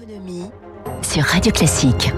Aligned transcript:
L'économie 0.00 0.50
sur 1.02 1.22
Radio 1.22 1.52
Classique. 1.52 2.12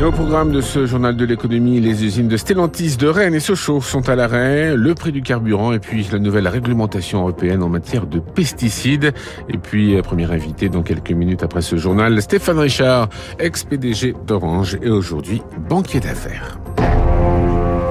Et 0.00 0.04
au 0.04 0.10
programme 0.10 0.52
de 0.52 0.60
ce 0.60 0.86
journal 0.86 1.16
de 1.16 1.24
l'économie, 1.24 1.80
les 1.80 2.04
usines 2.04 2.28
de 2.28 2.36
Stellantis 2.36 2.96
de 2.96 3.08
Rennes 3.08 3.34
et 3.34 3.40
Sochaux 3.40 3.80
sont 3.80 4.08
à 4.08 4.16
l'arrêt, 4.16 4.74
le 4.76 4.94
prix 4.94 5.12
du 5.12 5.22
carburant 5.22 5.72
et 5.72 5.78
puis 5.78 6.06
la 6.10 6.18
nouvelle 6.18 6.48
réglementation 6.48 7.20
européenne 7.20 7.62
en 7.62 7.68
matière 7.68 8.06
de 8.06 8.18
pesticides. 8.18 9.12
Et 9.48 9.58
puis, 9.58 10.00
premier 10.02 10.30
invité 10.32 10.68
dans 10.68 10.82
quelques 10.82 11.12
minutes 11.12 11.42
après 11.42 11.62
ce 11.62 11.76
journal, 11.76 12.20
Stéphane 12.22 12.58
Richard, 12.58 13.08
ex-PDG 13.38 14.14
d'Orange 14.26 14.78
et 14.82 14.90
aujourd'hui 14.90 15.42
banquier 15.68 16.00
d'affaires. 16.00 16.58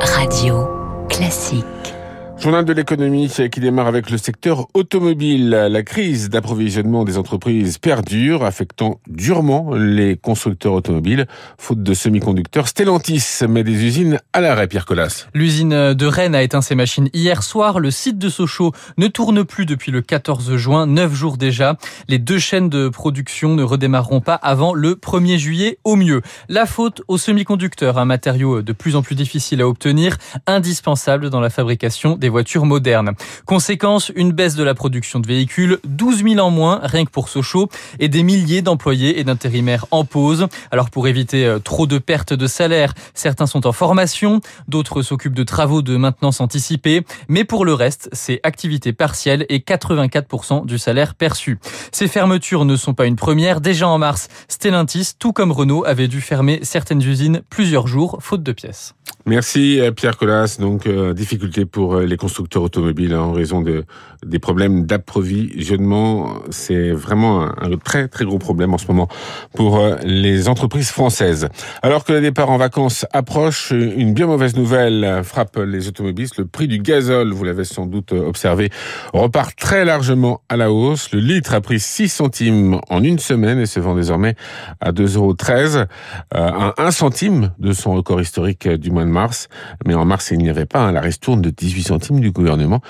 Radio 0.02 0.68
Classique. 1.10 1.97
Journal 2.40 2.66
de 2.66 2.72
l'économie 2.72 3.34
qui 3.52 3.60
démarre 3.60 3.88
avec 3.88 4.12
le 4.12 4.18
secteur 4.20 4.68
automobile. 4.76 5.50
La 5.50 5.82
crise 5.82 6.30
d'approvisionnement 6.30 7.04
des 7.04 7.18
entreprises 7.18 7.80
perdure, 7.80 8.46
affectant 8.46 9.02
durement 9.08 9.74
les 9.74 10.18
constructeurs 10.18 10.74
automobiles. 10.74 11.26
Faute 11.58 11.82
de 11.82 11.94
semi-conducteurs, 11.96 12.68
Stellantis 12.68 13.40
met 13.50 13.64
des 13.64 13.84
usines 13.84 14.20
à 14.34 14.42
l'arrêt, 14.42 14.68
Pierre 14.68 14.86
Collas. 14.86 15.26
L'usine 15.34 15.96
de 15.96 16.06
Rennes 16.06 16.36
a 16.36 16.44
éteint 16.44 16.62
ses 16.62 16.76
machines 16.76 17.10
hier 17.12 17.42
soir. 17.42 17.80
Le 17.80 17.90
site 17.90 18.20
de 18.20 18.30
Sochaux 18.30 18.72
ne 18.98 19.08
tourne 19.08 19.44
plus 19.44 19.66
depuis 19.66 19.92
le 19.92 20.02
14 20.02 20.58
juin, 20.58 20.86
neuf 20.86 21.14
jours 21.16 21.38
déjà. 21.38 21.76
Les 22.08 22.20
deux 22.20 22.40
chaînes 22.40 22.70
de 22.70 22.88
production 22.88 23.56
ne 23.56 23.64
redémarreront 23.64 24.22
pas 24.22 24.36
avant 24.36 24.76
le 24.76 24.94
1er 24.94 25.38
juillet 25.38 25.80
au 25.84 25.96
mieux. 25.96 26.22
La 26.50 26.68
faute 26.68 27.02
aux 27.08 27.18
semi-conducteurs, 27.18 27.98
un 27.98 28.06
matériau 28.06 28.62
de 28.62 28.74
plus 28.74 28.96
en 28.96 29.02
plus 29.02 29.16
difficile 29.16 29.60
à 29.62 29.68
obtenir, 29.68 30.18
indispensable 30.46 31.32
dans 31.32 31.40
la 31.40 31.50
fabrication 31.50 32.16
des 32.16 32.27
voitures 32.30 32.66
modernes. 32.66 33.12
Conséquence, 33.46 34.12
une 34.16 34.32
baisse 34.32 34.56
de 34.56 34.64
la 34.64 34.74
production 34.74 35.20
de 35.20 35.28
véhicules, 35.28 35.80
12 35.86 36.24
000 36.24 36.40
en 36.40 36.52
moins, 36.52 36.80
rien 36.84 37.06
que 37.06 37.12
pour 37.12 37.30
Sochaux, 37.30 37.70
et 38.00 38.10
des 38.10 38.24
milliers 38.24 38.62
d'employés 38.62 39.20
et 39.20 39.24
d'intérimaires 39.24 39.86
en 39.92 40.06
pause. 40.06 40.48
Alors 40.72 40.90
pour 40.90 41.08
éviter 41.08 41.46
euh, 41.46 41.60
trop 41.60 41.88
de 41.88 41.98
pertes 41.98 42.34
de 42.34 42.48
salaire, 42.48 42.94
certains 43.14 43.48
sont 43.48 43.68
en 43.68 43.72
formation, 43.72 44.42
d'autres 44.68 45.02
s'occupent 45.02 45.34
de 45.34 45.44
travaux 45.44 45.82
de 45.82 45.98
maintenance 45.98 46.42
anticipée, 46.42 47.06
mais 47.28 47.44
pour 47.44 47.66
le 47.66 47.74
reste, 47.74 48.10
c'est 48.14 48.40
activité 48.44 48.94
partielle 48.94 49.46
et 49.50 49.60
84% 49.60 50.66
du 50.66 50.78
salaire 50.78 51.16
perçu. 51.16 51.60
Ces 51.92 52.08
fermetures 52.08 52.66
ne 52.66 52.76
sont 52.76 52.94
pas 52.94 53.06
une 53.06 53.16
première. 53.16 53.62
Déjà 53.62 53.88
en 53.88 53.98
mars, 53.98 54.28
Stellantis, 54.48 55.14
tout 55.18 55.34
comme 55.34 55.52
Renault, 55.52 55.86
avait 55.86 56.08
dû 56.08 56.22
fermer 56.22 56.60
certaines 56.64 57.02
usines 57.02 57.42
plusieurs 57.50 57.88
jours, 57.88 58.18
faute 58.22 58.44
de 58.44 58.52
pièces. 58.52 58.94
Merci 59.28 59.82
euh, 59.82 59.92
Pierre 59.92 60.16
Collas. 60.16 60.56
Donc 60.58 60.88
euh, 60.88 61.14
difficulté 61.14 61.66
pour 61.66 61.96
euh, 61.96 62.06
les 62.06 62.16
constructeurs 62.16 62.64
automobiles 62.64 63.12
hein, 63.12 63.20
en 63.20 63.34
raison 63.34 63.62
de 63.62 63.84
des 64.26 64.40
problèmes 64.40 64.86
d'approvisionnement. 64.86 66.36
C'est 66.50 66.92
vraiment 66.92 67.42
un, 67.42 67.78
très 67.84 68.08
très 68.08 68.24
gros 68.24 68.40
problème 68.40 68.74
en 68.74 68.78
ce 68.78 68.88
moment 68.88 69.10
pour 69.54 69.86
les 70.04 70.48
entreprises 70.48 70.90
françaises. 70.90 71.50
Alors 71.84 72.04
que 72.04 72.14
le 72.14 72.22
départ 72.22 72.50
en 72.50 72.58
vacances 72.58 73.06
approche, 73.12 73.72
une 73.72 74.14
bien 74.14 74.26
mauvaise 74.26 74.56
nouvelle 74.56 75.22
frappe 75.24 75.58
les 75.58 75.88
automobilistes. 75.88 76.38
Le 76.38 76.48
prix 76.48 76.68
du 76.68 76.80
gazole, 76.80 77.32
vous 77.32 77.44
l'avez 77.44 77.64
sans 77.64 77.86
doute 77.86 78.12
observé, 78.12 78.72
repart 79.14 79.56
très 79.56 79.86
largement 79.86 80.42
à 80.50 80.58
la 80.58 80.72
hausse. 80.72 81.12
Le 81.12 81.20
litre 81.20 81.54
a 81.54 81.62
pris 81.62 81.80
6 81.80 82.10
centimes 82.10 82.80
en 82.90 83.04
une 83.04 83.20
semaine 83.20 83.60
et 83.60 83.68
se 83.68 83.80
vend 83.80 83.94
désormais 83.94 84.36
à 84.82 84.92
2,13 84.92 85.16
euros, 85.16 85.36
à 86.32 86.74
1 86.82 86.92
centime 86.92 87.52
de 87.60 87.72
son 87.72 87.94
record 87.94 88.20
historique 88.20 88.68
du 88.68 88.90
mois 88.90 89.04
de 89.04 89.10
mars. 89.10 89.17
Mais 89.86 89.94
en 89.94 90.06
mars, 90.06 90.32
il 90.32 90.40
n'y 90.40 90.50
avait 90.50 90.66
pas 90.66 90.80
hein, 90.80 90.92
la 90.92 91.02
ristourne 91.02 91.42
de 91.42 91.50
18 91.50 91.84
centimes 91.84 92.20
du 92.20 92.32
gouvernement, 92.32 92.82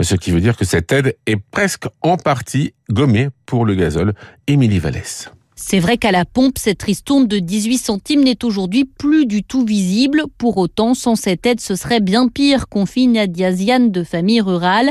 ce 0.00 0.14
qui 0.14 0.30
veut 0.30 0.40
dire 0.40 0.56
que 0.56 0.64
cette 0.64 0.92
aide 0.92 1.16
est 1.26 1.36
presque 1.36 1.84
en 2.00 2.16
partie 2.16 2.74
gommée 2.90 3.28
pour 3.46 3.64
le 3.64 3.74
gazole. 3.74 4.14
Émilie 4.46 4.78
Vallès. 4.78 5.30
C'est 5.54 5.78
vrai 5.78 5.96
qu'à 5.96 6.10
la 6.10 6.24
pompe, 6.24 6.58
cette 6.58 6.82
ristourne 6.82 7.28
de 7.28 7.38
18 7.38 7.78
centimes 7.78 8.24
n'est 8.24 8.44
aujourd'hui 8.44 8.84
plus 8.84 9.26
du 9.26 9.44
tout 9.44 9.64
visible. 9.64 10.24
Pour 10.36 10.58
autant, 10.58 10.94
sans 10.94 11.14
cette 11.14 11.46
aide, 11.46 11.60
ce 11.60 11.76
serait 11.76 12.00
bien 12.00 12.28
pire, 12.28 12.68
confie 12.68 13.06
Nadia 13.06 13.52
Ziane 13.52 13.92
de 13.92 14.02
famille 14.02 14.40
rurale. 14.40 14.90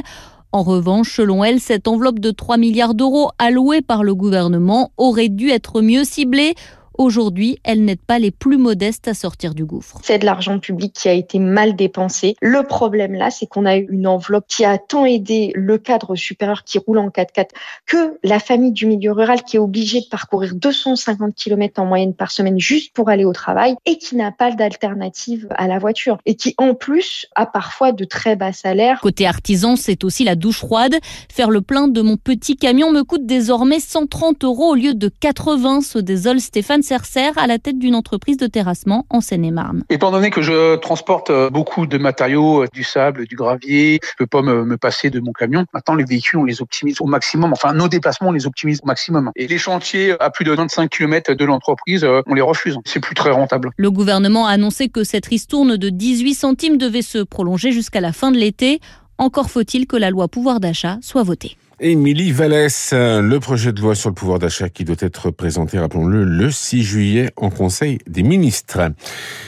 En 0.54 0.64
revanche, 0.64 1.16
selon 1.16 1.44
elle, 1.44 1.60
cette 1.60 1.88
enveloppe 1.88 2.20
de 2.20 2.32
3 2.32 2.58
milliards 2.58 2.94
d'euros 2.94 3.32
allouée 3.38 3.82
par 3.82 4.04
le 4.04 4.16
gouvernement 4.16 4.92
aurait 4.98 5.30
dû 5.30 5.50
être 5.50 5.82
mieux 5.82 6.04
ciblée 6.04 6.56
Aujourd'hui, 6.98 7.58
elles 7.64 7.84
n'aident 7.84 8.02
pas 8.02 8.20
les 8.20 8.32
plus 8.32 8.58
modestes 8.58 9.08
à 9.08 9.14
sortir 9.14 9.54
du 9.54 9.66
gouffre. 9.66 10.00
C'est 10.04 10.20
de 10.20 10.26
l'argent 10.26 10.60
public 10.60 10.94
qui 10.94 11.10
a 11.10 11.14
été 11.14 11.40
mal 11.40 11.76
dépensé. 11.76 12.36
Le 12.42 12.64
problème 12.64 13.14
là, 13.14 13.32
c'est 13.32 13.48
qu'on 13.48 13.66
a 13.66 13.78
eu 13.78 13.88
une 13.90 14.08
enveloppe 14.08 14.46
qui 14.48 14.66
a 14.66 14.78
tant 14.78 15.06
aidé 15.06 15.52
le 15.56 15.78
cadre 15.78 16.16
supérieur 16.16 16.64
qui 16.64 16.80
roule 16.80 17.00
en 17.00 17.08
4x4 17.08 17.50
que 17.86 18.18
la 18.24 18.40
famille 18.40 18.72
du 18.72 18.86
milieu 18.86 19.12
rural 19.14 19.44
qui 19.44 19.56
est 19.56 19.60
obligée 19.60 20.02
de 20.02 20.08
parcourir 20.10 20.54
250 20.56 21.34
km 21.36 21.82
en 21.82 21.86
moyenne 21.86 22.14
par 22.14 22.32
semaine 22.32 22.60
juste 22.60 22.94
pour 22.94 23.10
aller 23.10 23.26
au 23.26 23.34
travail 23.34 23.76
et 23.86 23.98
qui 23.98 24.16
n'a 24.16 24.32
pas 24.32 24.52
d'alternative 24.52 25.48
à 25.52 25.68
la 25.68 25.80
voiture 25.80 26.18
et 26.26 26.36
qui 26.36 26.54
en 26.58 26.76
plus 26.76 27.26
a 27.36 27.46
parfois 27.46 27.92
de 27.92 28.04
très 28.04 28.36
bas 28.36 28.54
salaires. 28.54 29.00
Côté 29.02 29.26
artisan, 29.26 29.76
c'est 29.76 30.04
aussi 30.04 30.24
la 30.24 30.36
douche 30.36 30.58
froide. 30.58 30.96
Faire 31.32 31.50
le 31.50 31.62
plein 31.62 31.88
de 31.88 32.02
mon 32.02 32.18
petit 32.18 32.56
camion 32.56 32.92
me 32.92 33.04
coûte 33.04 33.26
désormais 33.26 33.80
130 33.80 34.44
euros 34.44 34.72
au 34.72 34.76
lieu 34.76 34.94
de 34.94 35.08
80, 35.08 35.82
se 35.82 36.00
désole 36.00 36.40
Stéphane 36.40 36.81
Cercer 36.82 37.32
à 37.38 37.48
la 37.48 37.60
tête 37.60 37.78
d'une 37.78 37.96
entreprise 37.96 38.38
de 38.38 38.48
terrassement 38.48 39.06
en 39.10 39.22
Seine-et-Marne. 39.22 39.84
Étant 39.90 40.12
donné 40.12 40.30
que 40.30 40.42
je 40.42 40.76
transporte 40.78 41.30
euh, 41.30 41.50
beaucoup 41.50 41.86
de 41.86 41.98
matériaux, 41.98 42.64
euh, 42.64 42.68
du 42.74 42.84
sable, 42.84 43.28
du 43.28 43.36
gravier, 43.36 44.00
je 44.04 44.16
peux 44.18 44.28
pas 44.28 44.42
me, 44.42 44.64
me 44.66 44.78
passer 44.78 45.10
de 45.10 45.20
mon 45.20 45.32
camion. 45.32 45.66
Maintenant, 45.74 45.96
les 45.96 46.06
véhicules, 46.06 46.40
on 46.40 46.44
les 46.44 46.62
optimise 46.62 47.02
au 47.02 47.06
maximum. 47.06 47.54
Enfin, 47.54 47.74
nos 47.74 47.88
déplacements, 47.88 48.30
on 48.30 48.34
les 48.34 48.48
optimise 48.48 48.80
au 48.84 48.88
maximum. 48.88 49.32
Et 49.36 49.48
les 49.48 49.58
chantiers 49.58 50.16
à 50.20 50.30
plus 50.30 50.46
de 50.46 50.52
25 50.52 50.90
km 50.90 51.34
de 51.34 51.46
l'entreprise, 51.46 52.04
euh, 52.04 52.22
on 52.28 52.34
les 52.34 52.42
refuse. 52.42 52.78
C'est 52.86 53.00
plus 53.00 53.16
très 53.16 53.32
rentable. 53.32 53.72
Le 53.78 53.92
gouvernement 53.92 54.48
a 54.48 54.52
annoncé 54.52 54.90
que 54.90 55.04
cette 55.04 55.26
ristourne 55.26 55.78
de 55.78 55.90
18 55.90 56.34
centimes 56.34 56.78
devait 56.78 57.02
se 57.02 57.20
prolonger 57.20 57.72
jusqu'à 57.72 58.02
la 58.02 58.14
fin 58.14 58.32
de 58.32 58.38
l'été. 58.38 58.80
Encore 59.18 59.50
faut-il 59.50 59.88
que 59.88 59.98
la 59.98 60.10
loi 60.10 60.28
pouvoir 60.28 60.60
d'achat 60.60 60.98
soit 61.02 61.24
votée. 61.24 61.58
Émilie 61.84 62.32
Vallès, 62.32 62.94
le 62.94 63.38
projet 63.40 63.74
de 63.74 63.82
loi 63.82 63.96
sur 63.96 64.10
le 64.10 64.14
pouvoir 64.14 64.38
d'achat 64.38 64.70
qui 64.70 64.86
doit 64.86 64.96
être 65.00 65.32
présenté, 65.32 65.80
rappelons-le, 65.80 66.24
le 66.24 66.52
6 66.52 66.84
juillet 66.84 67.32
en 67.38 67.50
Conseil 67.50 67.98
des 68.06 68.22
ministres. 68.22 68.92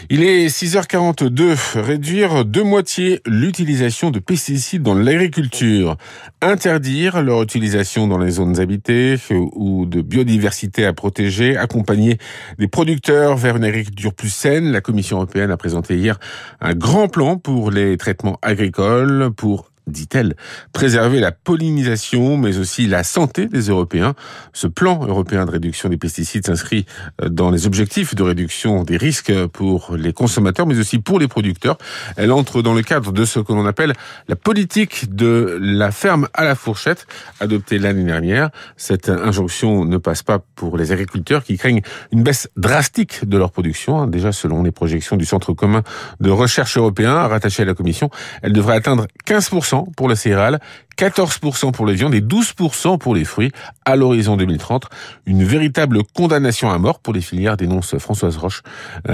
Il 0.10 0.24
est 0.24 0.48
6h42. 0.48 1.80
Réduire 1.80 2.44
de 2.44 2.62
moitié 2.64 3.22
l'utilisation 3.28 4.10
de 4.10 4.18
pesticides 4.18 4.82
dans 4.82 4.96
l'agriculture. 4.96 5.96
Interdire 6.42 7.22
leur 7.22 7.44
utilisation 7.44 8.08
dans 8.08 8.18
les 8.18 8.32
zones 8.32 8.60
habitées 8.60 9.18
ou 9.30 9.86
de 9.86 10.02
biodiversité 10.02 10.88
à 10.88 10.94
protéger. 10.94 11.56
Accompagner 11.56 12.18
des 12.58 12.68
producteurs 12.68 13.38
vers 13.38 13.58
une 13.58 13.64
agriculture 13.64 14.16
plus 14.16 14.34
saine. 14.34 14.72
La 14.72 14.82
Commission 14.82 15.18
européenne 15.18 15.52
a 15.52 15.58
présenté 15.58 15.98
hier 15.98 16.20
un 16.62 16.74
grand 16.74 17.10
plan 17.10 17.38
pour 17.38 17.70
les 17.70 17.96
traitements 17.98 18.40
agricoles, 18.42 19.30
pour 19.38 19.70
dit-elle, 19.88 20.36
préserver 20.72 21.20
la 21.20 21.32
pollinisation, 21.32 22.38
mais 22.38 22.58
aussi 22.58 22.88
la 22.88 23.04
santé 23.04 23.48
des 23.48 23.70
Européens. 23.70 24.16
Ce 24.54 24.68
plan 24.68 25.06
européen 25.06 25.46
de 25.46 25.52
réduction 25.52 25.90
des 25.90 25.98
pesticides 25.98 26.46
s'inscrit 26.46 26.86
euh, 27.22 27.30
dans 27.30 27.52
les 27.52 27.68
objectifs 27.68 28.16
de 28.16 28.24
réduction 28.24 28.84
des 28.84 28.98
risques 28.98 29.34
pour 29.48 29.96
les 29.96 30.14
consommateurs, 30.14 30.66
mais 30.66 30.78
aussi 30.80 31.00
pour 31.00 31.20
les 31.20 31.28
producteurs. 31.28 31.78
Elle 32.16 32.32
entre 32.32 32.62
dans 32.62 32.74
le 32.74 32.82
cadre 32.82 33.12
de 33.12 33.26
ce 33.26 33.40
que 33.40 33.52
l'on 33.54 33.66
appelle 33.66 33.94
la 34.28 34.36
politique 34.36 35.14
de 35.14 35.58
la 35.60 35.92
ferme 35.92 36.28
à 36.34 36.44
la 36.44 36.56
fourchette, 36.56 37.08
adoptée 37.40 37.80
l'année 37.80 38.04
dernière. 38.04 38.50
Cette 38.78 39.10
injonction 39.10 39.86
ne 39.86 39.98
passe 39.98 40.24
pas 40.24 40.40
pour 40.56 40.78
les 40.78 40.92
agriculteurs 40.92 41.44
qui 41.44 41.58
craignent 41.58 41.82
une 42.12 42.24
baisse 42.24 42.50
drastique 42.58 43.26
de 43.28 43.38
leur 43.38 43.52
production. 43.52 44.06
Déjà, 44.08 44.32
selon 44.32 44.64
les 44.64 44.72
projections 44.72 45.18
du 45.18 45.26
Centre 45.26 45.54
commun 45.54 45.84
de 46.20 46.30
recherche 46.30 46.78
européen 46.78 47.28
rattaché 47.28 47.64
à 47.64 47.66
la 47.66 47.74
Commission, 47.74 48.10
elle 48.42 48.54
devrait 48.54 48.76
atteindre 48.76 49.08
15% 49.26 49.73
pour 49.96 50.10
la 50.10 50.16
céréale, 50.16 50.60
14% 50.98 51.72
pour 51.72 51.86
les 51.86 51.94
viandes 51.94 52.14
et 52.14 52.22
12% 52.22 52.98
pour 52.98 53.16
les 53.16 53.26
fruits 53.26 53.52
à 53.86 53.96
l'horizon 53.96 54.38
2030. 54.38 54.86
Une 55.26 55.44
véritable 55.44 56.04
condamnation 56.14 56.72
à 56.72 56.78
mort 56.78 57.00
pour 57.00 57.14
les 57.14 57.22
filières, 57.22 57.58
dénonce 57.58 57.98
Françoise 57.98 58.38
Roche, 58.38 58.62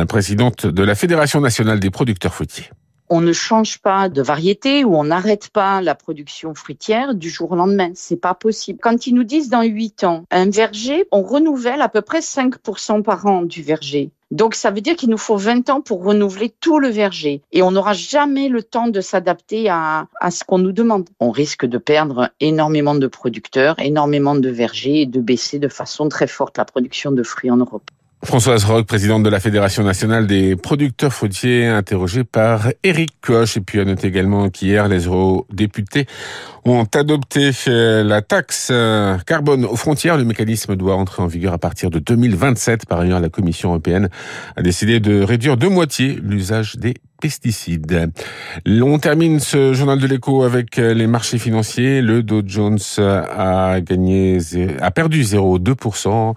présidente 0.07 0.65
de 0.65 0.83
la 0.83 0.95
Fédération 0.95 1.41
nationale 1.41 1.79
des 1.79 1.89
producteurs 1.89 2.33
fruitiers 2.33 2.69
on 3.09 3.21
ne 3.21 3.33
change 3.33 3.79
pas 3.79 4.07
de 4.07 4.21
variété 4.21 4.83
ou 4.83 4.95
on 4.95 5.05
n'arrête 5.05 5.49
pas 5.49 5.81
la 5.81 5.95
production 5.95 6.53
fruitière 6.53 7.15
du 7.15 7.29
jour 7.29 7.51
au 7.51 7.55
lendemain. 7.55 7.91
C'est 7.95 8.21
pas 8.21 8.35
possible. 8.35 8.79
Quand 8.81 9.07
ils 9.07 9.15
nous 9.15 9.23
disent 9.23 9.49
dans 9.49 9.63
8 9.63 10.03
ans, 10.03 10.25
un 10.29 10.49
verger, 10.49 11.05
on 11.11 11.23
renouvelle 11.23 11.81
à 11.81 11.89
peu 11.89 12.01
près 12.01 12.19
5% 12.19 13.01
par 13.01 13.25
an 13.25 13.41
du 13.41 13.63
verger. 13.63 14.11
Donc 14.31 14.53
ça 14.53 14.69
veut 14.69 14.81
dire 14.81 14.95
qu'il 14.95 15.09
nous 15.09 15.17
faut 15.17 15.37
20 15.37 15.69
ans 15.69 15.81
pour 15.81 16.03
renouveler 16.03 16.53
tout 16.59 16.79
le 16.79 16.89
verger 16.89 17.41
et 17.51 17.63
on 17.63 17.71
n'aura 17.71 17.93
jamais 17.93 18.47
le 18.47 18.61
temps 18.61 18.87
de 18.87 19.01
s'adapter 19.01 19.69
à, 19.69 20.07
à 20.19 20.31
ce 20.31 20.43
qu'on 20.43 20.59
nous 20.59 20.71
demande. 20.71 21.09
On 21.19 21.31
risque 21.31 21.65
de 21.65 21.77
perdre 21.77 22.29
énormément 22.39 22.95
de 22.95 23.07
producteurs, 23.07 23.79
énormément 23.79 24.35
de 24.35 24.49
vergers 24.49 25.01
et 25.01 25.05
de 25.05 25.19
baisser 25.19 25.57
de 25.57 25.67
façon 25.67 26.09
très 26.09 26.27
forte 26.27 26.57
la 26.57 26.65
production 26.65 27.11
de 27.11 27.23
fruits 27.23 27.49
en 27.49 27.57
Europe. 27.57 27.89
Françoise 28.23 28.65
Roque, 28.65 28.85
présidente 28.85 29.23
de 29.23 29.29
la 29.29 29.39
Fédération 29.39 29.81
nationale 29.81 30.27
des 30.27 30.57
producteurs 30.57 31.13
fruitiers, 31.13 31.67
interrogée 31.67 32.25
par 32.25 32.67
Éric 32.83 33.11
Koch. 33.21 33.55
Et 33.55 33.61
puis 33.61 33.79
à 33.79 33.85
noter 33.85 34.07
également 34.07 34.49
qu'hier, 34.49 34.89
les 34.89 35.05
eurodéputés 35.05 36.05
ont 36.65 36.85
adopté 36.93 37.51
euh, 37.69 38.03
la 38.03 38.21
taxe 38.21 38.69
euh, 38.71 39.17
carbone 39.19 39.63
aux 39.63 39.77
frontières. 39.77 40.17
Le 40.17 40.25
mécanisme 40.25 40.75
doit 40.75 40.95
entrer 40.95 41.23
en 41.23 41.27
vigueur 41.27 41.53
à 41.53 41.57
partir 41.57 41.89
de 41.89 41.99
2027. 41.99 42.85
Par 42.85 42.99
ailleurs, 42.99 43.21
la 43.21 43.29
Commission 43.29 43.69
européenne 43.69 44.09
a 44.57 44.61
décidé 44.61 44.99
de 44.99 45.21
réduire 45.21 45.55
de 45.55 45.67
moitié 45.67 46.19
l'usage 46.21 46.75
des 46.75 46.95
pesticides. 47.19 48.11
On 48.67 48.99
termine 48.99 49.39
ce 49.39 49.73
journal 49.73 49.99
de 49.99 50.07
l'écho 50.07 50.43
avec 50.43 50.79
euh, 50.79 50.93
les 50.93 51.07
marchés 51.07 51.37
financiers. 51.37 52.01
Le 52.01 52.23
Dow 52.23 52.41
Jones 52.45 52.79
a 52.97 53.79
gagné, 53.81 54.39
a 54.81 54.91
perdu 54.91 55.21
0,2% 55.21 56.33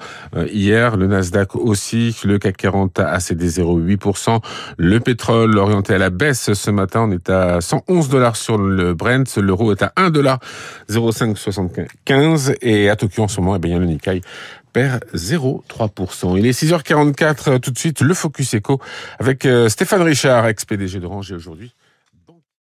hier. 0.51 0.97
Le 0.97 1.07
Nasdaq 1.07 1.57
aussi. 1.57 2.17
Le 2.25 2.39
CAC 2.39 2.57
40 2.57 2.99
a 3.01 3.21
cédé 3.21 3.49
0,8%. 3.49 4.41
Le 4.77 5.01
pétrole 5.01 5.57
orienté 5.59 5.95
à 5.95 5.99
la 5.99 6.11
baisse 6.11 6.53
ce 6.53 6.71
matin. 6.71 7.09
On 7.09 7.13
est 7.13 7.31
à 7.31 7.61
111 7.61 8.09
dollars 8.09 8.37
sur 8.37 8.59
le 8.59 8.95
Brent. 8.95 9.37
L'euro 9.37 9.73
est 9.73 9.83
à 9.83 9.93
1 9.97 10.11
dollar 10.11 10.39
0,575 10.89 12.55
et 12.61 12.89
à 12.89 12.97
Tokyo 12.97 13.23
en 13.23 13.29
ce 13.29 13.41
moment, 13.41 13.57
eh 13.57 13.59
bien, 13.59 13.79
le 13.79 13.87
Nikkei 13.87 14.21
perd 14.73 15.05
0,3%. 15.15 16.39
Il 16.39 16.47
est 16.47 16.59
6h44, 16.59 17.61
tout 17.61 17.71
de 17.71 17.79
suite, 17.79 18.01
le 18.01 18.15
Focus 18.15 18.55
Echo 18.55 18.81
avec 19.19 19.47
euh, 19.47 19.69
Stéphane 19.69 20.03
Richard, 20.03 20.47
ex-PDG 20.47 21.01
d'Orange 21.01 21.33
aujourd'hui 21.33 21.73